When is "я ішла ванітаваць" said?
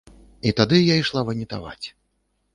0.79-1.85